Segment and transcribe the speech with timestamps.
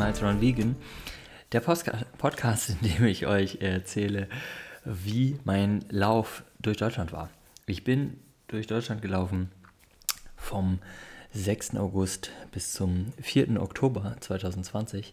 [0.00, 0.76] Miles Run Vegan,
[1.52, 4.28] der Postka Podcast, in dem ich euch erzähle,
[4.86, 7.28] wie mein Lauf durch Deutschland war.
[7.66, 8.16] Ich bin
[8.48, 9.50] durch Deutschland gelaufen
[10.38, 10.78] vom
[11.34, 11.76] 6.
[11.76, 13.60] August bis zum 4.
[13.60, 15.12] Oktober 2020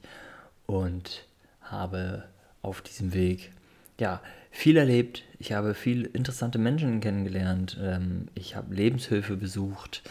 [0.68, 1.26] und
[1.60, 2.24] habe
[2.62, 3.52] auf diesem Weg
[4.00, 5.24] ja, viel erlebt.
[5.38, 7.78] Ich habe viele interessante Menschen kennengelernt.
[7.82, 10.02] Ähm, ich habe Lebenshöfe besucht,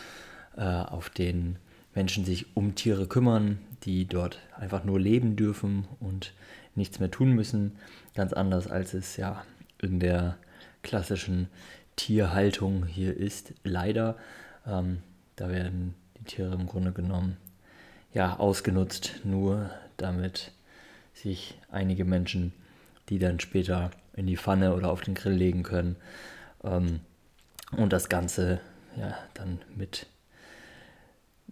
[0.58, 1.58] äh, auf denen
[1.96, 6.34] Menschen sich um Tiere kümmern, die dort einfach nur leben dürfen und
[6.74, 7.78] nichts mehr tun müssen.
[8.14, 9.44] Ganz anders als es ja
[9.80, 10.36] in der
[10.82, 11.48] klassischen
[11.96, 13.54] Tierhaltung hier ist.
[13.64, 14.16] Leider,
[14.66, 14.98] ähm,
[15.36, 17.38] da werden die Tiere im Grunde genommen
[18.12, 20.52] ja ausgenutzt, nur damit
[21.14, 22.52] sich einige Menschen,
[23.08, 25.96] die dann später in die Pfanne oder auf den Grill legen können
[26.62, 27.00] ähm,
[27.72, 28.60] und das Ganze
[28.98, 30.06] ja dann mit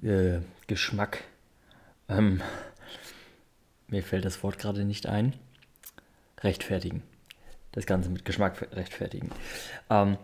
[0.05, 1.25] äh, Geschmack,
[2.09, 2.43] ähm,
[3.89, 5.35] mir fällt das Wort gerade nicht ein,
[6.41, 7.03] rechtfertigen.
[7.73, 9.31] Das Ganze mit Geschmack rechtfertigen.
[9.91, 10.17] Ähm,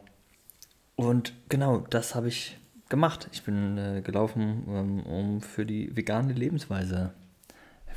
[0.96, 2.58] und genau, das habe ich
[2.88, 3.28] gemacht.
[3.32, 7.12] Ich bin äh, gelaufen, ähm, um für die vegane Lebensweise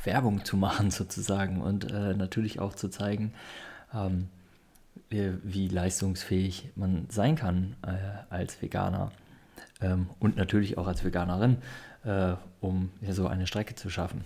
[0.04, 3.32] Werbung zu machen sozusagen und äh, natürlich auch zu zeigen,
[3.92, 4.28] ähm,
[5.08, 9.12] wie, wie, leistungsfähig man sein kann äh, als Veganer
[9.84, 11.58] ähm, und natürlich auch als Veganerin,
[12.04, 14.24] äh, um ja, so eine Strecke zu schaffen.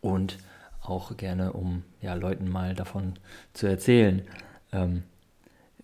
[0.00, 0.38] Und
[0.82, 3.14] auch gerne, um ja, Leuten mal davon
[3.52, 4.22] zu erzählen,
[4.72, 5.02] ähm,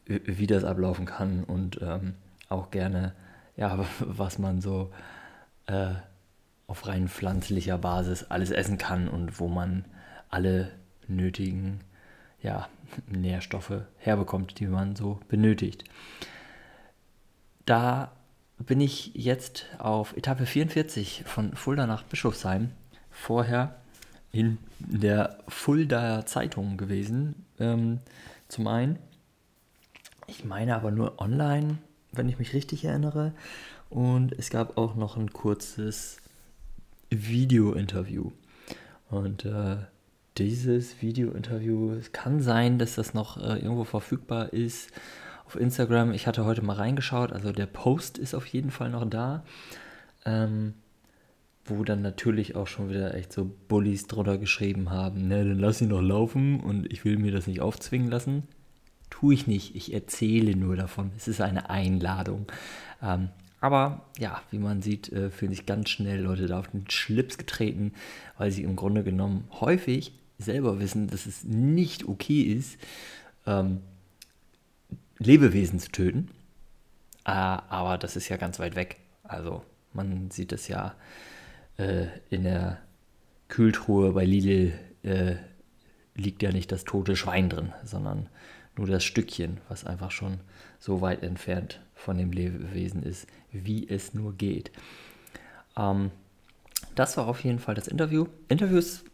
[0.06, 2.14] wie, das ablaufen kann und ähm,
[2.48, 3.12] auch gerne,
[3.56, 4.90] ja, was man so
[5.66, 5.92] äh,
[6.66, 9.84] auf rein pflanzlicher Basis alles essen kann und wo man
[10.28, 10.70] alle
[11.06, 11.80] nötigen
[12.42, 12.68] ja,
[13.06, 15.84] Nährstoffe herbekommt, die man so benötigt.
[17.66, 18.12] Da
[18.66, 22.70] bin ich jetzt auf Etappe 44 von Fulda nach Bischofsheim.
[23.10, 23.76] Vorher
[24.32, 27.46] in der Fulda Zeitung gewesen.
[27.58, 28.00] Ähm,
[28.48, 28.98] zum einen.
[30.26, 31.78] Ich meine aber nur online,
[32.12, 33.32] wenn ich mich richtig erinnere.
[33.88, 36.18] Und es gab auch noch ein kurzes
[37.08, 38.30] Video-Interview.
[39.10, 39.78] Und äh,
[40.38, 44.92] dieses Video-Interview, es kann sein, dass das noch äh, irgendwo verfügbar ist
[45.50, 46.12] auf Instagram.
[46.12, 49.42] Ich hatte heute mal reingeschaut, also der Post ist auf jeden Fall noch da.
[50.24, 50.74] Ähm,
[51.64, 55.80] wo dann natürlich auch schon wieder echt so Bullies drunter geschrieben haben, ne, dann lass
[55.80, 58.44] ihn doch laufen und ich will mir das nicht aufzwingen lassen.
[59.10, 61.10] Tue ich nicht, ich erzähle nur davon.
[61.16, 62.46] Es ist eine Einladung.
[63.02, 63.30] Ähm,
[63.60, 67.38] aber ja, wie man sieht, äh, fühlen sich ganz schnell Leute da auf den Schlips
[67.38, 67.92] getreten,
[68.38, 72.78] weil sie im Grunde genommen häufig selber wissen, dass es nicht okay ist,
[73.46, 73.80] ähm,
[75.20, 76.30] Lebewesen zu töten.
[77.24, 78.96] Äh, aber das ist ja ganz weit weg.
[79.22, 80.94] Also man sieht es ja
[81.76, 82.78] äh, in der
[83.48, 84.72] Kühltruhe bei Lidl
[85.02, 85.36] äh,
[86.14, 88.28] liegt ja nicht das tote Schwein drin, sondern
[88.76, 90.40] nur das Stückchen, was einfach schon
[90.78, 94.70] so weit entfernt von dem Lebewesen ist, wie es nur geht.
[95.76, 96.10] Ähm,
[96.94, 98.26] das war auf jeden Fall das Interview.
[98.48, 99.04] Interviews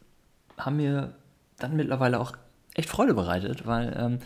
[0.56, 1.14] haben mir
[1.58, 2.32] dann mittlerweile auch
[2.74, 4.18] echt Freude bereitet, weil ähm,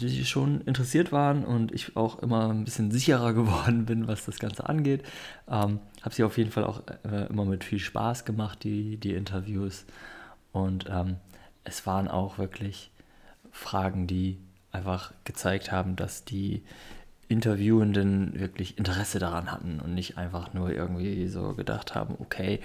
[0.00, 4.38] die schon interessiert waren und ich auch immer ein bisschen sicherer geworden bin, was das
[4.38, 5.02] Ganze angeht.
[5.48, 9.14] Ähm, Habe sie auf jeden Fall auch äh, immer mit viel Spaß gemacht, die, die
[9.14, 9.84] Interviews.
[10.52, 11.16] Und ähm,
[11.64, 12.90] es waren auch wirklich
[13.52, 14.38] Fragen, die
[14.72, 16.62] einfach gezeigt haben, dass die
[17.28, 22.60] Interviewenden wirklich Interesse daran hatten und nicht einfach nur irgendwie so gedacht haben, okay,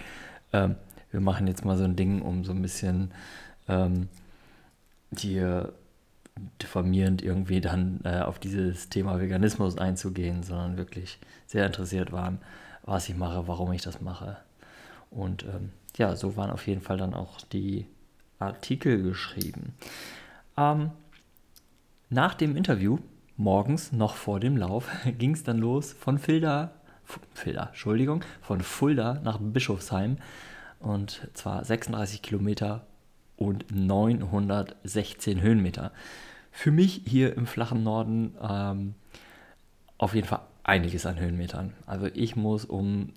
[0.54, 0.76] ähm,
[1.12, 3.12] wir machen jetzt mal so ein Ding, um so ein bisschen
[3.68, 4.08] ähm,
[5.12, 5.74] dir
[6.62, 12.40] diffamierend irgendwie dann äh, auf dieses Thema Veganismus einzugehen, sondern wirklich sehr interessiert waren,
[12.84, 14.38] was ich mache, warum ich das mache.
[15.10, 17.86] Und ähm, ja, so waren auf jeden Fall dann auch die
[18.40, 19.74] Artikel geschrieben.
[20.58, 20.92] Ähm,
[22.10, 23.00] nach dem Interview,
[23.38, 26.72] morgens noch vor dem Lauf, ging es dann los von Fulda,
[27.34, 30.18] Fulda, Entschuldigung, von Fulda nach Bischofsheim
[30.80, 32.86] und zwar 36 Kilometer
[33.38, 35.92] und 916 Höhenmeter.
[36.52, 38.94] Für mich hier im flachen Norden ähm,
[39.98, 41.74] auf jeden Fall einiges an Höhenmetern.
[41.86, 43.10] Also ich muss um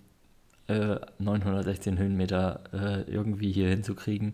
[0.67, 4.33] äh, 916 Höhenmeter äh, irgendwie hier hinzukriegen,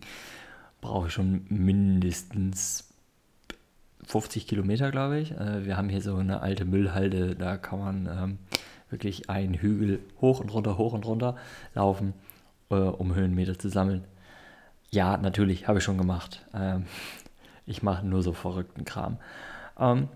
[0.80, 2.88] brauche ich schon mindestens
[4.04, 5.32] 50 Kilometer, glaube ich.
[5.32, 8.38] Äh, wir haben hier so eine alte Müllhalde, da kann man ähm,
[8.90, 11.36] wirklich einen Hügel hoch und runter, hoch und runter
[11.74, 12.14] laufen,
[12.70, 14.04] äh, um Höhenmeter zu sammeln.
[14.94, 16.46] Ja, natürlich, habe ich schon gemacht.
[16.54, 16.86] Ähm,
[17.66, 19.18] ich mache nur so verrückten Kram.
[19.76, 20.08] Ähm,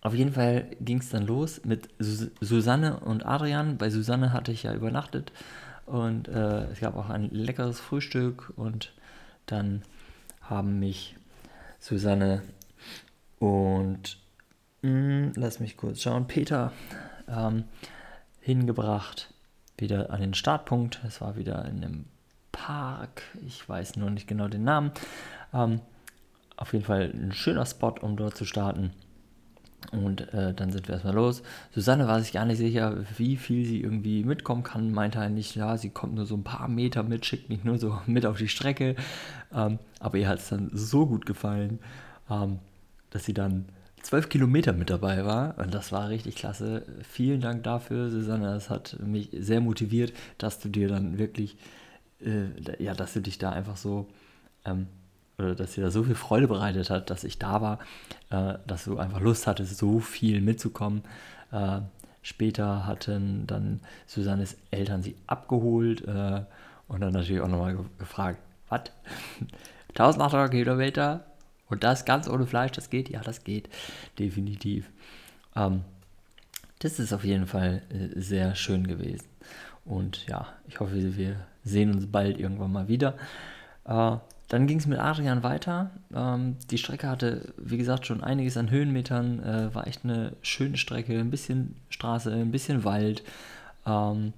[0.00, 3.76] auf jeden Fall ging es dann los mit Susanne und Adrian.
[3.76, 5.30] Bei Susanne hatte ich ja übernachtet.
[5.84, 8.94] Und äh, es gab auch ein leckeres Frühstück und
[9.44, 9.82] dann
[10.40, 11.16] haben mich
[11.78, 12.42] Susanne
[13.40, 14.16] und
[14.80, 16.72] mh, hm, lass mich kurz schauen, Peter
[17.28, 17.64] ähm,
[18.40, 19.34] hingebracht,
[19.76, 21.02] wieder an den Startpunkt.
[21.06, 22.04] Es war wieder in einem
[22.52, 24.92] Park, ich weiß nur nicht genau den Namen.
[25.52, 25.80] Ähm,
[26.56, 28.92] auf jeden Fall ein schöner Spot, um dort zu starten.
[29.90, 31.42] Und äh, dann sind wir erstmal los.
[31.74, 34.92] Susanne war sich gar nicht sicher, wie viel sie irgendwie mitkommen kann.
[34.92, 37.98] Meinte eigentlich, ja, sie kommt nur so ein paar Meter mit, schickt mich nur so
[38.06, 38.94] mit auf die Strecke.
[39.52, 41.80] Ähm, aber ihr hat es dann so gut gefallen,
[42.30, 42.60] ähm,
[43.10, 43.66] dass sie dann
[44.02, 45.58] zwölf Kilometer mit dabei war.
[45.58, 46.84] Und das war richtig klasse.
[47.02, 48.54] Vielen Dank dafür, Susanne.
[48.54, 51.56] Das hat mich sehr motiviert, dass du dir dann wirklich,
[52.24, 54.06] äh, ja, dass du dich da einfach so
[54.64, 54.86] ähm,
[55.38, 57.78] oder dass dir da so viel Freude bereitet hat, dass ich da war,
[58.30, 61.02] äh, dass du einfach Lust hattest, so viel mitzukommen.
[61.50, 61.80] Äh,
[62.22, 66.42] später hatten dann Susannes Eltern sie abgeholt äh,
[66.88, 68.82] und dann natürlich auch nochmal ge gefragt, was?
[69.90, 71.24] 1800 Kilometer
[71.68, 73.10] und das ganz ohne Fleisch, das geht?
[73.10, 73.68] Ja, das geht,
[74.18, 74.90] definitiv.
[75.54, 75.82] Ähm,
[76.78, 79.26] das ist auf jeden Fall äh, sehr schön gewesen.
[79.84, 83.14] Und ja, ich hoffe, wir sehen uns bald irgendwann mal wieder.
[83.84, 84.16] Äh,
[84.48, 85.90] dann ging es mit Adrian weiter.
[86.14, 89.42] Ähm, die Strecke hatte, wie gesagt, schon einiges an Höhenmetern.
[89.42, 91.18] Äh, war echt eine schöne Strecke.
[91.18, 93.22] Ein bisschen Straße, ein bisschen Wald.
[93.86, 94.34] Ähm,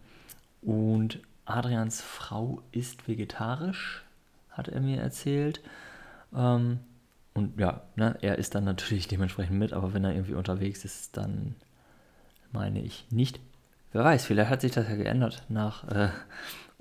[0.63, 4.05] und Adrians Frau ist vegetarisch,
[4.51, 5.61] hat er mir erzählt.
[6.35, 6.79] Ähm,
[7.35, 11.17] und ja, ne, er ist dann natürlich dementsprechend mit, aber wenn er irgendwie unterwegs ist,
[11.17, 11.57] dann
[12.53, 13.41] meine ich nicht.
[13.93, 16.09] Wer weiß, vielleicht hat sich das ja geändert nach äh,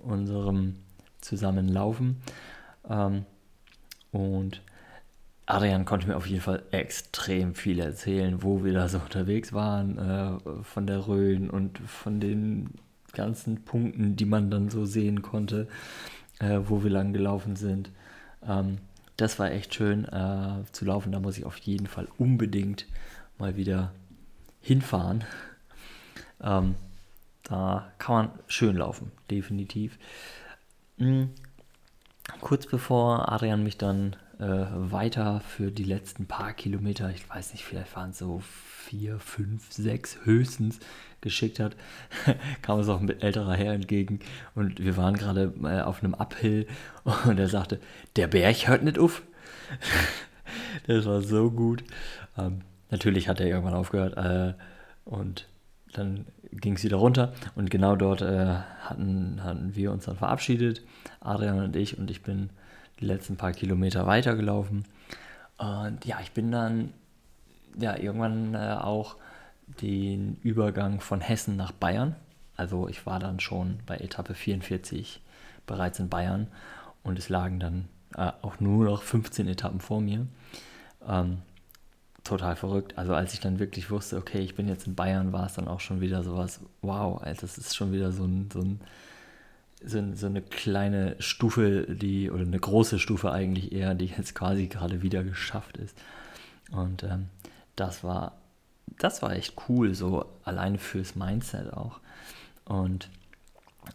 [0.04, 0.76] unserem
[1.22, 2.22] Zusammenlaufen.
[2.90, 3.26] Ähm,
[4.12, 4.62] und
[5.46, 9.98] Adrian konnte mir auf jeden Fall extrem viel erzählen, wo wir da so unterwegs waren,
[9.98, 12.70] äh, von der Rhön und von den
[13.12, 15.68] ganzen Punkten, die man dann so sehen konnte,
[16.40, 17.92] äh, wo wir lang gelaufen sind.
[18.48, 18.78] Ähm,
[19.18, 21.12] das war echt schön äh, zu laufen.
[21.12, 22.88] Da muss ich auf jeden Fall unbedingt
[23.38, 23.92] mal wieder
[24.62, 25.24] hinfahren.
[26.42, 26.76] Ähm,
[27.44, 29.98] da kann man schön laufen, definitiv.
[30.98, 31.30] Mhm
[32.42, 37.64] kurz bevor Adrian mich dann äh, weiter für die letzten paar Kilometer, ich weiß nicht,
[37.64, 40.80] vielleicht waren es so vier, fünf, sechs höchstens
[41.22, 41.76] geschickt hat,
[42.62, 44.20] kam es auch ein älterer Herr entgegen
[44.56, 46.68] und wir waren gerade äh, auf einem Uphill
[47.26, 47.80] und er sagte,
[48.16, 49.22] der Berg hört nicht auf.
[50.88, 51.84] das war so gut.
[52.38, 54.54] Ähm, natürlich hat er irgendwann aufgehört äh,
[55.06, 55.48] und
[55.94, 60.82] dann ging es wieder runter und genau dort äh, hatten, hatten wir uns dann verabschiedet,
[61.20, 62.50] Adrian und ich, und ich bin
[63.00, 64.86] die letzten paar Kilometer weitergelaufen.
[65.58, 66.94] Und ja, ich bin dann
[67.78, 69.16] ja irgendwann äh, auch
[69.82, 72.16] den Übergang von Hessen nach Bayern.
[72.56, 75.22] Also ich war dann schon bei Etappe 44
[75.66, 76.48] bereits in Bayern
[77.04, 80.28] und es lagen dann äh, auch nur noch 15 Etappen vor mir.
[81.08, 81.40] Ähm,
[82.24, 82.98] total verrückt.
[82.98, 85.68] Also als ich dann wirklich wusste, okay, ich bin jetzt in Bayern, war es dann
[85.68, 88.80] auch schon wieder sowas, wow, also das ist schon wieder so ein, so ein
[89.86, 94.68] so, so eine kleine Stufe, die, oder eine große Stufe eigentlich eher, die jetzt quasi
[94.68, 95.98] gerade wieder geschafft ist.
[96.72, 97.28] Und ähm,
[97.76, 98.38] das war,
[98.98, 102.00] das war echt cool, so alleine fürs Mindset auch.
[102.66, 103.10] Und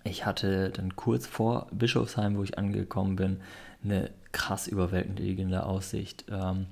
[0.04, 3.40] ich hatte dann kurz vor Bischofsheim, wo ich angekommen bin,
[3.82, 6.26] eine krass überwältigende Aussicht.
[6.30, 6.66] Ähm,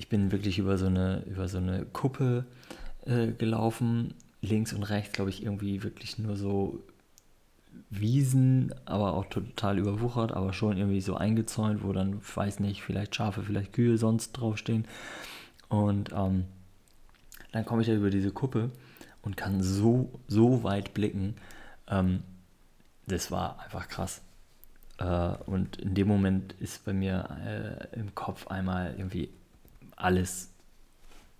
[0.00, 2.46] ich bin wirklich über so eine, über so eine Kuppe
[3.04, 4.14] äh, gelaufen.
[4.40, 6.82] Links und rechts, glaube ich, irgendwie wirklich nur so
[7.90, 13.14] Wiesen, aber auch total überwuchert, aber schon irgendwie so eingezäunt, wo dann, weiß nicht, vielleicht
[13.14, 14.86] Schafe, vielleicht Kühe sonst draufstehen.
[15.68, 16.44] Und ähm,
[17.52, 18.70] dann komme ich da über diese Kuppe
[19.20, 21.34] und kann so, so weit blicken.
[21.88, 22.22] Ähm,
[23.06, 24.22] das war einfach krass.
[24.96, 29.28] Äh, und in dem Moment ist bei mir äh, im Kopf einmal irgendwie
[30.02, 30.50] alles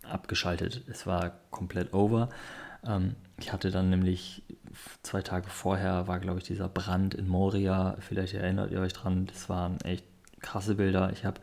[0.02, 0.82] abgeschaltet.
[0.88, 2.28] Es war komplett over.
[2.86, 4.42] Ähm, ich hatte dann nämlich
[5.02, 7.96] zwei Tage vorher war, glaube ich, dieser Brand in Moria.
[8.00, 9.26] Vielleicht erinnert ihr euch dran.
[9.26, 10.04] Das waren echt
[10.40, 11.10] krasse Bilder.
[11.12, 11.40] Ich habe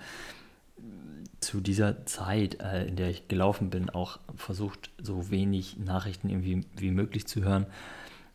[1.39, 6.65] zu dieser Zeit, äh, in der ich gelaufen bin, auch versucht, so wenig Nachrichten irgendwie
[6.75, 7.67] wie möglich zu hören,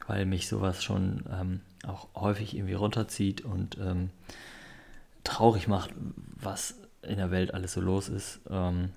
[0.06, 4.10] weil mich sowas schon ähm, auch häufig irgendwie runterzieht und ähm,
[5.24, 5.90] traurig macht,
[6.36, 8.40] was in der Welt alles so los ist.
[8.48, 8.90] Ähm,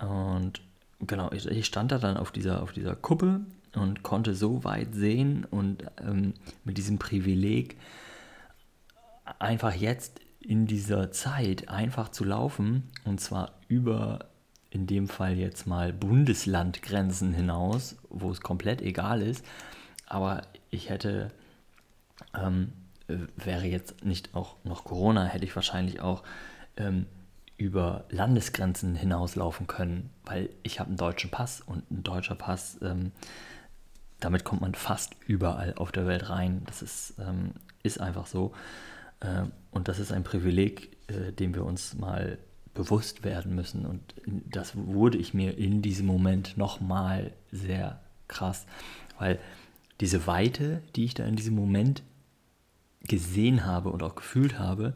[0.00, 0.60] und
[1.00, 3.40] genau, ich, ich, stand da dann auf dieser, auf dieser Kuppe
[3.74, 6.34] und konnte so weit sehen und ähm,
[6.64, 7.76] mit diesem Privileg
[9.38, 14.26] einfach jetzt in dieser Zeit einfach zu laufen und zwar über
[14.70, 19.44] in dem Fall jetzt mal Bundeslandgrenzen hinaus, wo es komplett egal ist,
[20.06, 21.32] aber ich hätte
[22.34, 22.72] ähm,
[23.08, 26.22] äh, wäre jetzt nicht auch noch Corona, hätte ich wahrscheinlich auch
[26.76, 27.06] ähm,
[27.56, 33.12] über Landesgrenzen hinauslaufen können, weil ich habe einen deutschen Pass und ein deutscher Pass, ähm,
[34.20, 36.62] damit kommt man fast überall auf der Welt rein.
[36.66, 38.52] Das ist, ähm, ist einfach so.
[39.20, 42.38] Äh, und das ist ein Privileg, äh, dem wir uns mal
[42.74, 43.86] bewusst werden müssen.
[43.86, 48.66] Und das wurde ich mir in diesem Moment nochmal sehr krass,
[49.18, 49.38] weil
[50.00, 52.02] diese Weite, die ich da in diesem Moment
[53.02, 54.94] gesehen habe und auch gefühlt habe,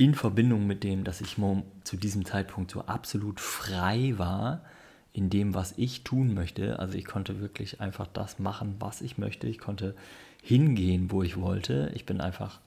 [0.00, 1.36] in Verbindung mit dem, dass ich
[1.84, 4.64] zu diesem Zeitpunkt so absolut frei war
[5.12, 6.78] in dem, was ich tun möchte.
[6.78, 9.46] Also ich konnte wirklich einfach das machen, was ich möchte.
[9.46, 9.94] Ich konnte
[10.42, 11.92] hingehen, wo ich wollte.
[11.94, 12.60] Ich bin einfach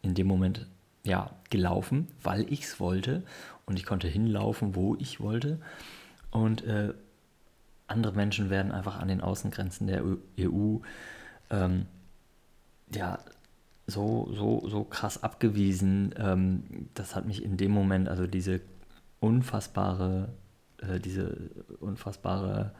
[0.00, 0.66] in dem Moment
[1.04, 3.22] ja gelaufen, weil ich es wollte
[3.66, 5.60] und ich konnte hinlaufen, wo ich wollte.
[6.30, 6.94] Und äh,
[7.86, 10.02] andere Menschen werden einfach an den Außengrenzen der
[10.40, 10.78] EU
[11.50, 11.84] ähm,
[12.94, 13.18] ja,
[13.88, 16.14] so, so, so krass abgewiesen.
[16.18, 18.60] Ähm, das hat mich in dem Moment, also diese
[19.18, 20.28] unfassbare,
[20.82, 22.72] äh, diese unfassbare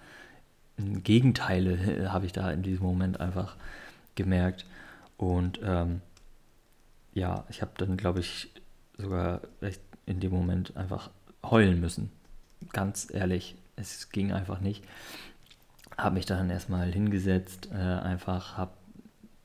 [0.79, 3.57] ähm, Gegenteile äh, habe ich da in diesem Moment einfach
[4.15, 4.67] gemerkt.
[5.17, 6.03] Und ähm,
[7.15, 8.53] ja, ich habe dann, glaube ich,
[8.99, 11.11] sogar echt in dem Moment einfach
[11.43, 12.11] heulen müssen.
[12.73, 14.85] Ganz ehrlich, es ging einfach nicht.
[15.97, 18.73] Habe mich dann erstmal hingesetzt, äh, einfach habe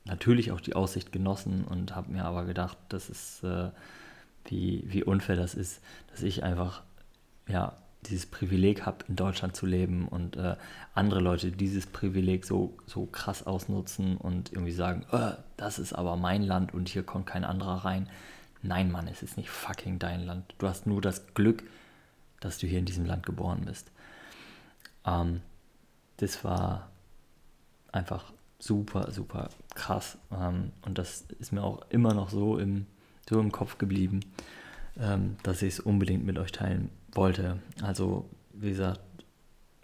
[0.04, 3.70] natürlich auch die Aussicht genossen und habe mir aber gedacht, das ist, äh,
[4.46, 5.80] wie, wie unfair das ist,
[6.10, 6.82] dass ich einfach,
[7.48, 10.56] ja, dieses Privileg habe, in Deutschland zu leben und äh,
[10.94, 16.16] andere Leute dieses Privileg so, so krass ausnutzen und irgendwie sagen, äh, das ist aber
[16.16, 18.10] mein Land und hier kommt kein anderer rein.
[18.60, 20.54] Nein, Mann, es ist nicht fucking dein Land.
[20.58, 21.64] Du hast nur das Glück,
[22.40, 23.90] dass du hier in diesem Land geboren bist.
[25.06, 25.40] Ähm,
[26.18, 26.90] das war
[27.90, 28.33] einfach
[28.64, 30.18] super, super krass.
[30.32, 32.86] Ähm, und das ist mir auch immer noch so im,
[33.28, 34.20] so im Kopf geblieben,
[34.98, 37.58] ähm, dass ich es unbedingt mit euch teilen wollte.
[37.82, 39.00] Also, wie gesagt,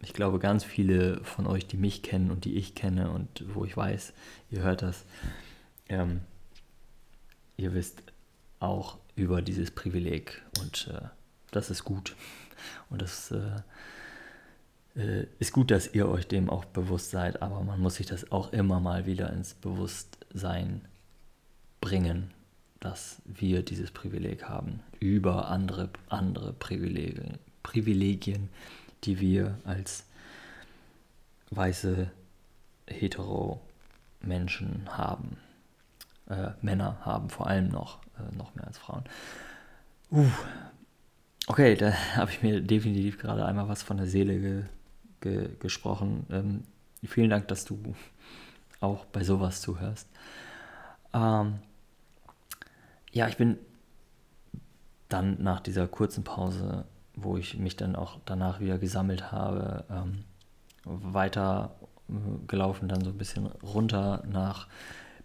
[0.02, 3.66] ich glaube, ganz viele von euch, die mich kennen und die ich kenne und wo
[3.66, 4.14] ich weiß,
[4.50, 5.04] ihr hört das,
[5.90, 6.20] ähm,
[7.58, 8.02] ihr wisst
[8.60, 11.08] auch über dieses Privileg und äh,
[11.50, 12.16] das ist gut.
[12.88, 13.60] Und das äh,
[14.96, 18.32] äh, ist gut, dass ihr euch dem auch bewusst seid, aber man muss sich das
[18.32, 20.82] auch immer mal wieder ins Bewusstsein
[21.80, 22.30] bringen,
[22.80, 28.48] dass wir dieses Privileg haben über andere, andere Privilegien, Privilegien,
[29.04, 30.04] die wir als
[31.50, 32.10] weiße
[32.86, 33.60] hetero
[34.20, 35.36] Menschen haben.
[36.28, 39.04] Äh, Männer haben vor allem noch, äh, noch mehr als Frauen.
[40.10, 40.26] Uh.
[41.46, 44.68] Okay, da habe ich mir definitiv gerade einmal was von der Seele
[45.20, 46.26] ge ge gesprochen.
[46.30, 46.64] Ähm,
[47.04, 47.94] vielen Dank, dass du
[48.80, 50.08] auch bei sowas zuhörst.
[51.12, 51.58] Ähm,
[53.12, 53.58] ja, ich bin
[55.08, 56.84] dann nach dieser kurzen Pause,
[57.14, 60.24] wo ich mich dann auch danach wieder gesammelt habe, ähm,
[60.84, 61.74] weiter
[62.08, 62.12] äh,
[62.46, 64.68] gelaufen, dann so ein bisschen runter nach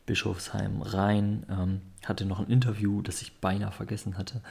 [0.06, 1.46] Bischofsheim rein.
[1.50, 4.42] Ähm, hatte noch ein Interview, das ich beinahe vergessen hatte.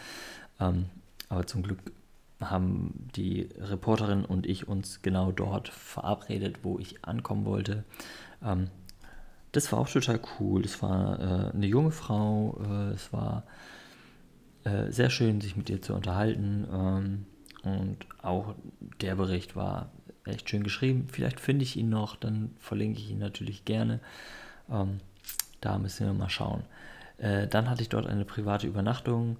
[0.61, 0.87] Ähm,
[1.29, 1.79] aber zum Glück
[2.51, 7.85] haben die Reporterin und ich uns genau dort verabredet, wo ich ankommen wollte.
[8.43, 8.69] Ähm,
[9.53, 10.65] das war auch total cool.
[10.65, 12.61] Es war äh, eine junge Frau.
[12.63, 13.45] Äh, es war
[14.65, 16.67] äh, sehr schön, sich mit ihr zu unterhalten.
[16.73, 17.27] Ähm,
[17.63, 18.55] und auch
[19.01, 19.91] der Bericht war
[20.25, 21.09] echt schön geschrieben.
[21.11, 24.01] Vielleicht finde ich ihn noch, dann verlinke ich ihn natürlich gerne.
[24.71, 25.01] Ähm,
[25.61, 26.65] da müssen wir mal schauen.
[27.19, 29.37] Äh, dann hatte ich dort eine private Übernachtung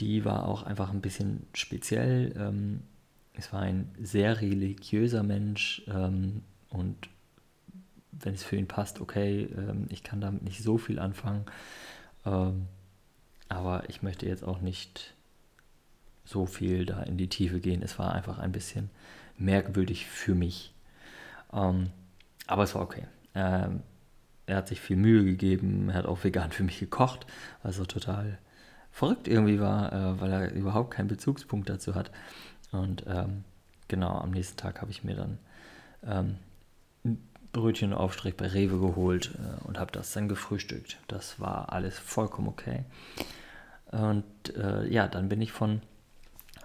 [0.00, 2.34] die war auch einfach ein bisschen speziell.
[2.36, 2.82] Ähm,
[3.34, 7.08] es war ein sehr religiöser Mensch ähm, und
[8.12, 11.44] wenn es für ihn passt, okay, ähm, ich kann damit nicht so viel anfangen.
[12.24, 12.66] Ähm,
[13.48, 15.14] aber ich möchte jetzt auch nicht
[16.24, 17.82] so viel da in die Tiefe gehen.
[17.82, 18.90] Es war einfach ein bisschen
[19.36, 20.72] merkwürdig für mich.
[21.52, 21.90] Ähm,
[22.46, 23.04] aber es war okay.
[23.34, 23.82] Ähm,
[24.46, 27.26] er hat sich viel Mühe gegeben, er hat auch vegan für mich gekocht,
[27.62, 28.38] also total
[28.90, 32.10] verrückt irgendwie war, äh, weil er überhaupt keinen Bezugspunkt dazu hat.
[32.72, 33.44] Und ähm,
[33.88, 35.38] genau, am nächsten Tag habe ich mir dann
[36.06, 36.36] ähm,
[37.04, 40.98] ein Brötchen Aufstrich bei Rewe geholt äh, und habe das dann gefrühstückt.
[41.08, 42.84] Das war alles vollkommen okay.
[43.90, 45.82] Und äh, ja, dann bin ich von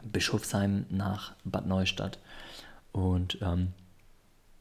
[0.04, 2.20] Bischofsheim nach Bad Neustadt.
[2.92, 3.74] Und ähm,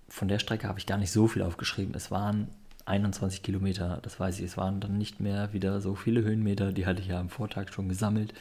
[0.09, 1.95] von der Strecke habe ich gar nicht so viel aufgeschrieben.
[1.95, 2.49] Es waren
[2.87, 6.87] 21 Kilometer, das weiß ich, es waren dann nicht mehr wieder so viele Höhenmeter, die
[6.87, 8.35] hatte ich ja am Vortag schon gesammelt.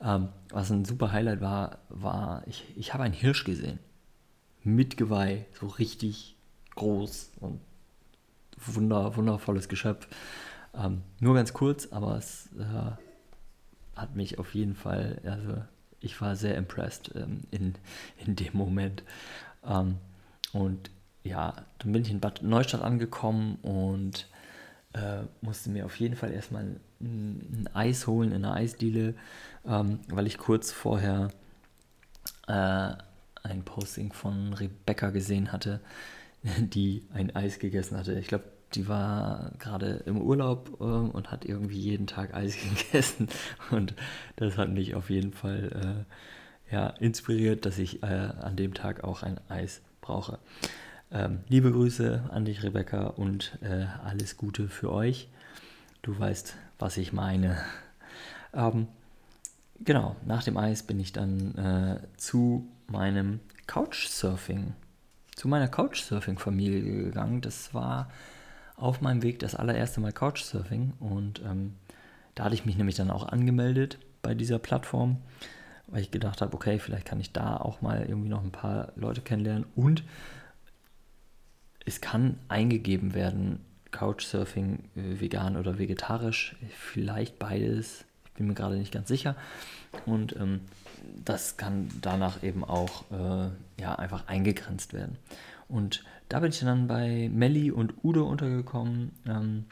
[0.00, 3.78] Ähm, was ein super Highlight war, war, ich, ich habe einen Hirsch gesehen.
[4.64, 6.36] Mit Geweih, so richtig
[6.76, 7.60] groß und
[8.56, 10.06] wunder, wundervolles Geschöpf.
[10.74, 12.92] Ähm, nur ganz kurz, aber es äh,
[13.96, 15.62] hat mich auf jeden Fall, also
[16.00, 17.74] ich war sehr impressed ähm, in,
[18.24, 19.02] in dem Moment.
[19.64, 19.96] Ähm,
[20.52, 20.90] und
[21.24, 24.28] ja, dann bin ich in Bad Neustadt angekommen und
[24.92, 29.14] äh, musste mir auf jeden Fall erstmal ein, ein Eis holen in einer Eisdiele,
[29.66, 31.30] ähm, weil ich kurz vorher
[32.48, 32.92] äh,
[33.42, 35.80] ein Posting von Rebecca gesehen hatte,
[36.58, 38.18] die ein Eis gegessen hatte.
[38.18, 42.56] Ich glaube, die war gerade im Urlaub äh, und hat irgendwie jeden Tag Eis
[42.92, 43.28] gegessen.
[43.70, 43.94] Und
[44.36, 46.04] das hat mich auf jeden Fall
[46.70, 50.38] äh, ja, inspiriert, dass ich äh, an dem Tag auch ein Eis brauche.
[51.14, 55.28] Ähm, liebe Grüße an dich, Rebecca, und äh, alles Gute für euch.
[56.00, 57.58] Du weißt, was ich meine.
[58.54, 58.86] Ähm,
[59.80, 64.74] genau, nach dem Eis bin ich dann äh, zu meinem Couchsurfing,
[65.34, 67.40] zu meiner Couchsurfing-Familie gegangen.
[67.40, 68.10] Das war
[68.76, 71.76] auf meinem Weg das allererste Mal Couchsurfing und ähm,
[72.34, 75.16] da hatte ich mich nämlich dann auch angemeldet bei dieser Plattform,
[75.86, 78.92] weil ich gedacht habe, okay, vielleicht kann ich da auch mal irgendwie noch ein paar
[78.96, 80.04] Leute kennenlernen und
[81.84, 83.60] es kann eingegeben werden,
[83.90, 89.36] Couchsurfing äh, vegan oder vegetarisch, vielleicht beides, ich bin mir gerade nicht ganz sicher
[90.06, 90.60] und ähm,
[91.24, 95.18] das kann danach eben auch äh, ja, einfach eingegrenzt werden.
[95.68, 99.12] Und da bin ich dann bei Melli und Udo untergekommen.
[99.26, 99.64] Ähm,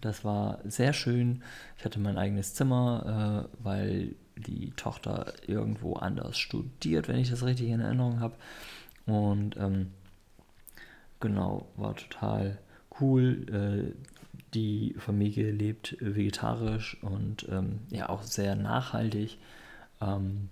[0.00, 1.42] das war sehr schön.
[1.78, 7.44] Ich hatte mein eigenes Zimmer, äh, weil die Tochter irgendwo anders studiert, wenn ich das
[7.44, 8.34] richtig in Erinnerung habe.
[9.06, 9.90] Und ähm,
[11.22, 12.58] genau, war total
[13.00, 13.46] cool.
[13.50, 13.94] Äh,
[14.52, 19.38] die Familie lebt vegetarisch und ähm, ja auch sehr nachhaltig.
[20.02, 20.50] Ähm,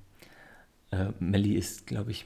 [0.91, 2.25] äh, Melli ist, glaube ich,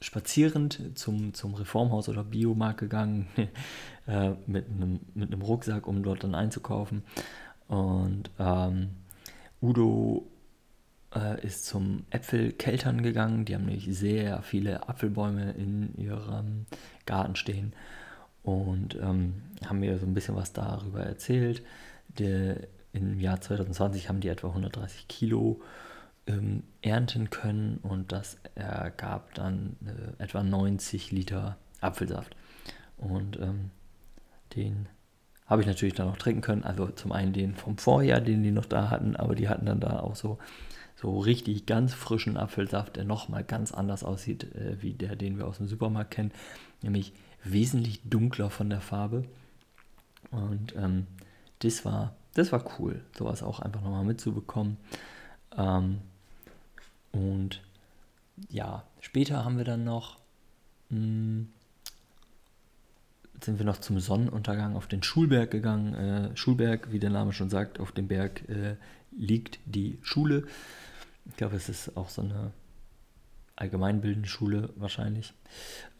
[0.00, 3.26] spazierend zum, zum Reformhaus oder Biomarkt gegangen
[4.06, 7.02] äh, mit, einem, mit einem Rucksack, um dort dann einzukaufen.
[7.68, 8.90] Und ähm,
[9.62, 10.26] Udo
[11.16, 13.44] äh, ist zum Äpfelkeltern gegangen.
[13.44, 16.66] Die haben nämlich sehr viele Apfelbäume in ihrem
[17.06, 17.72] Garten stehen
[18.42, 21.62] und ähm, haben mir so ein bisschen was darüber erzählt.
[22.18, 22.58] Der,
[22.92, 25.60] Im Jahr 2020 haben die etwa 130 Kilo
[26.26, 32.36] ähm, ernten können und das ergab dann äh, etwa 90 Liter Apfelsaft.
[32.98, 33.70] Und ähm,
[34.54, 34.88] den
[35.46, 36.64] habe ich natürlich dann noch trinken können.
[36.64, 39.80] Also zum einen den vom Vorjahr, den die noch da hatten, aber die hatten dann
[39.80, 40.38] da auch so,
[40.96, 45.46] so richtig ganz frischen Apfelsaft, der nochmal ganz anders aussieht äh, wie der, den wir
[45.46, 46.32] aus dem Supermarkt kennen.
[46.82, 47.12] Nämlich
[47.44, 49.24] wesentlich dunkler von der Farbe.
[50.30, 51.06] Und ähm,
[51.60, 54.76] das war, das war cool, sowas auch einfach nochmal mitzubekommen.
[55.56, 55.98] Ähm,
[57.12, 57.62] und
[58.50, 60.16] ja, später haben wir dann noch,
[60.90, 61.48] mh, hm,
[63.40, 65.94] sind wir noch zum Sonnenuntergang auf den Schulberg gegangen.
[65.94, 68.76] Äh, Schulberg, wie der Name schon sagt, auf dem Berg äh,
[69.16, 70.44] liegt die Schule.
[71.28, 72.52] Ich glaube, es ist auch so eine
[73.56, 75.32] allgemeinbildende Schule wahrscheinlich.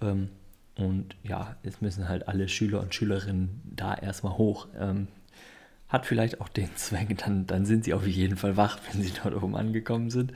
[0.00, 0.30] Ähm,
[0.76, 4.68] und ja, jetzt müssen halt alle Schüler und Schülerinnen da erstmal hoch.
[4.78, 5.08] Ähm,
[5.88, 9.12] hat vielleicht auch den Zweck, dann, dann sind sie auf jeden Fall wach, wenn sie
[9.22, 10.32] dort oben angekommen sind.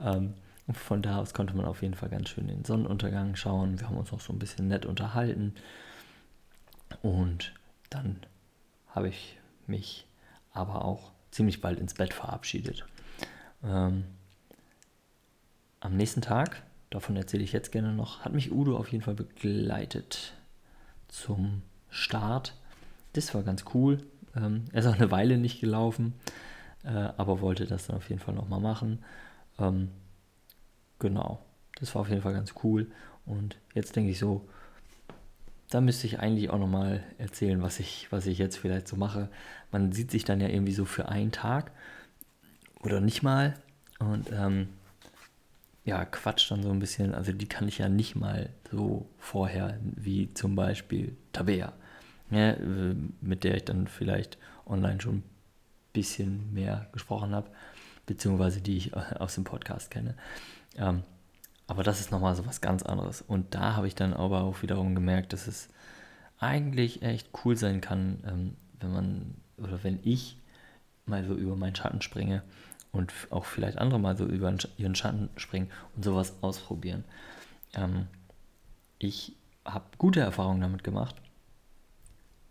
[0.00, 0.34] Ähm,
[0.72, 3.80] von da aus konnte man auf jeden Fall ganz schön den Sonnenuntergang schauen.
[3.80, 5.54] Wir haben uns auch so ein bisschen nett unterhalten.
[7.02, 7.54] Und
[7.90, 8.20] dann
[8.88, 10.06] habe ich mich
[10.52, 12.84] aber auch ziemlich bald ins Bett verabschiedet.
[13.64, 14.04] Ähm,
[15.80, 19.14] am nächsten Tag, davon erzähle ich jetzt gerne noch, hat mich Udo auf jeden Fall
[19.14, 20.34] begleitet
[21.08, 22.54] zum Start.
[23.14, 23.98] Das war ganz cool.
[24.36, 26.14] Ähm, er ist auch eine Weile nicht gelaufen,
[26.84, 29.04] äh, aber wollte das dann auf jeden Fall nochmal machen.
[29.58, 29.90] Ähm,
[30.98, 31.40] genau,
[31.76, 32.90] das war auf jeden Fall ganz cool.
[33.26, 34.48] Und jetzt denke ich so,
[35.72, 39.28] da müsste ich eigentlich auch nochmal erzählen, was ich, was ich jetzt vielleicht so mache.
[39.70, 41.72] Man sieht sich dann ja irgendwie so für einen Tag
[42.80, 43.54] oder nicht mal
[43.98, 44.68] und ähm,
[45.84, 47.14] ja, quatscht dann so ein bisschen.
[47.14, 51.72] Also die kann ich ja nicht mal so vorher wie zum Beispiel Tabea,
[52.30, 55.24] ja, äh, mit der ich dann vielleicht online schon ein
[55.92, 57.50] bisschen mehr gesprochen habe
[58.06, 60.14] beziehungsweise die ich äh, aus dem Podcast kenne.
[60.76, 61.02] Ähm,
[61.72, 63.22] aber das ist nochmal so was ganz anderes.
[63.22, 65.70] Und da habe ich dann aber auch wiederum gemerkt, dass es
[66.38, 70.36] eigentlich echt cool sein kann, ähm, wenn man oder wenn ich
[71.06, 72.42] mal so über meinen Schatten springe
[72.90, 77.04] und auch vielleicht andere mal so über ihren Schatten springen und sowas ausprobieren.
[77.72, 78.06] Ähm,
[78.98, 81.16] ich habe gute Erfahrungen damit gemacht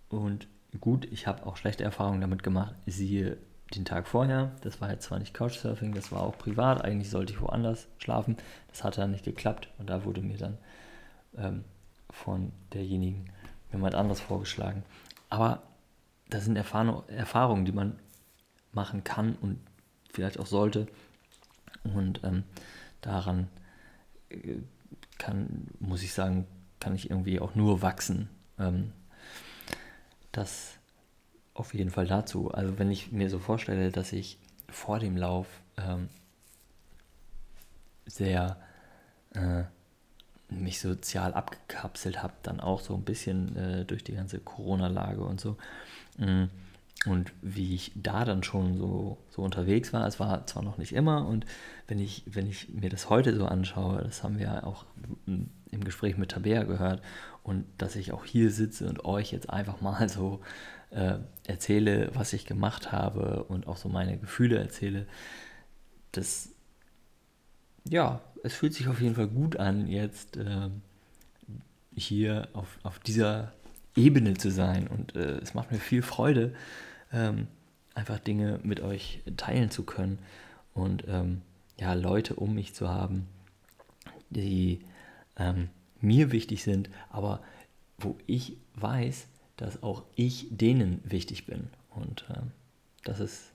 [0.09, 0.47] und
[0.79, 2.73] gut, ich habe auch schlechte Erfahrungen damit gemacht.
[2.87, 3.37] Siehe
[3.75, 4.51] den Tag vorher.
[4.61, 6.83] Das war jetzt zwar nicht Couchsurfing, das war auch privat.
[6.83, 8.37] Eigentlich sollte ich woanders schlafen.
[8.69, 10.57] Das hat dann nicht geklappt und da wurde mir dann
[11.37, 11.63] ähm,
[12.09, 13.29] von derjenigen
[13.71, 14.83] jemand anderes vorgeschlagen.
[15.29, 15.63] Aber
[16.29, 17.97] das sind Erfahrung, Erfahrungen, die man
[18.73, 19.59] machen kann und
[20.11, 20.87] vielleicht auch sollte.
[21.83, 22.43] Und ähm,
[23.01, 23.47] daran
[24.29, 24.57] äh,
[25.17, 26.47] kann, muss ich sagen,
[26.79, 28.29] kann ich irgendwie auch nur wachsen.
[28.59, 28.91] Ähm,
[30.31, 30.77] das
[31.61, 32.51] auf jeden Fall dazu.
[32.51, 35.45] Also wenn ich mir so vorstelle, dass ich vor dem Lauf
[35.77, 36.09] ähm,
[38.07, 38.57] sehr
[39.35, 39.63] äh,
[40.49, 45.39] mich sozial abgekapselt habe, dann auch so ein bisschen äh, durch die ganze Corona-Lage und
[45.39, 45.55] so.
[46.17, 46.45] Mm,
[47.05, 50.93] und wie ich da dann schon so, so unterwegs war, es war zwar noch nicht
[50.93, 51.45] immer und
[51.87, 54.85] wenn ich, wenn ich mir das heute so anschaue, das haben wir auch
[55.25, 57.01] im Gespräch mit Tabea gehört
[57.43, 60.41] und dass ich auch hier sitze und euch jetzt einfach mal so
[60.91, 65.07] äh, erzähle, was ich gemacht habe und auch so meine Gefühle erzähle,
[66.11, 66.49] das,
[67.87, 70.69] ja, es fühlt sich auf jeden Fall gut an, jetzt äh,
[71.95, 73.53] hier auf, auf dieser
[73.95, 74.87] Ebene zu sein.
[74.87, 76.53] Und äh, es macht mir viel Freude,
[77.11, 77.47] ähm,
[77.93, 80.19] einfach Dinge mit euch teilen zu können.
[80.73, 81.41] Und ähm,
[81.79, 83.27] ja, Leute um mich zu haben,
[84.29, 84.81] die
[85.37, 87.41] ähm, mir wichtig sind, aber
[87.97, 89.27] wo ich weiß,
[89.61, 91.69] dass auch ich denen wichtig bin.
[91.91, 92.51] Und ähm,
[93.03, 93.53] das ist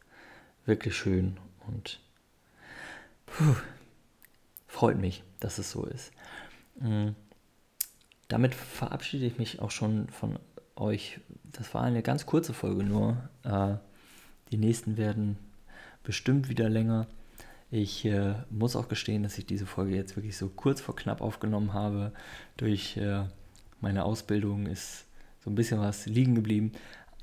[0.64, 2.00] wirklich schön und
[3.26, 3.56] puh,
[4.68, 6.12] freut mich, dass es so ist.
[6.80, 7.16] Mhm.
[8.28, 10.38] Damit verabschiede ich mich auch schon von
[10.76, 11.18] euch.
[11.44, 13.16] Das war eine ganz kurze Folge nur.
[13.42, 13.74] Äh,
[14.52, 15.36] die nächsten werden
[16.04, 17.08] bestimmt wieder länger.
[17.72, 21.20] Ich äh, muss auch gestehen, dass ich diese Folge jetzt wirklich so kurz vor knapp
[21.20, 22.12] aufgenommen habe.
[22.56, 23.24] Durch äh,
[23.80, 25.05] meine Ausbildung ist
[25.46, 26.72] so ein bisschen was liegen geblieben.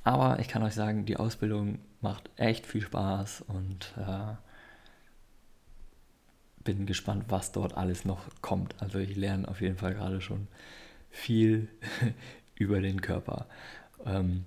[0.05, 4.35] Aber ich kann euch sagen, die Ausbildung macht echt viel Spaß und äh,
[6.63, 8.81] bin gespannt, was dort alles noch kommt.
[8.81, 10.47] Also ich lerne auf jeden Fall gerade schon
[11.09, 11.67] viel
[12.55, 13.47] über den Körper
[14.05, 14.45] ähm,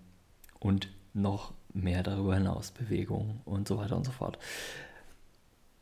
[0.58, 4.38] und noch mehr darüber hinaus, Bewegung und so weiter und so fort.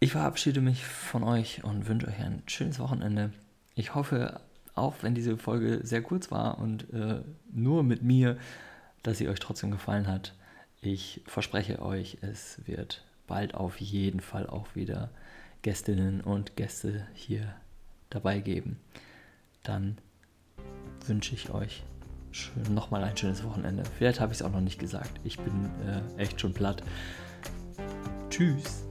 [0.00, 3.32] Ich verabschiede mich von euch und wünsche euch ein schönes Wochenende.
[3.76, 4.40] Ich hoffe,
[4.74, 8.36] auch wenn diese Folge sehr kurz war und äh, nur mit mir,
[9.02, 10.34] dass sie euch trotzdem gefallen hat.
[10.80, 15.10] Ich verspreche euch, es wird bald auf jeden Fall auch wieder
[15.62, 17.54] Gästinnen und Gäste hier
[18.10, 18.78] dabei geben.
[19.62, 19.98] Dann
[21.06, 21.82] wünsche ich euch
[22.68, 23.84] nochmal ein schönes Wochenende.
[23.96, 25.20] Vielleicht habe ich es auch noch nicht gesagt.
[25.24, 26.82] Ich bin äh, echt schon platt.
[28.28, 28.83] Tschüss.